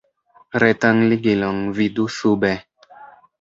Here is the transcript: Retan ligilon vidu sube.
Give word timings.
Retan 0.61 1.03
ligilon 1.11 1.59
vidu 1.81 2.07
sube. 2.17 2.51